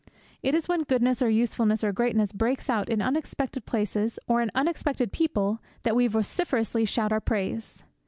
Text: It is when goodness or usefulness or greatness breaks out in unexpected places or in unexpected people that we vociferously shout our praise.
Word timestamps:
It 0.41 0.55
is 0.55 0.67
when 0.67 0.81
goodness 0.81 1.21
or 1.21 1.29
usefulness 1.29 1.83
or 1.83 1.91
greatness 1.93 2.33
breaks 2.33 2.71
out 2.71 2.89
in 2.89 3.03
unexpected 3.03 3.67
places 3.67 4.17
or 4.27 4.41
in 4.41 4.49
unexpected 4.55 5.11
people 5.13 5.61
that 5.83 5.95
we 5.95 6.07
vociferously 6.07 6.85
shout 6.85 7.11
our 7.13 7.21
praise. 7.21 7.83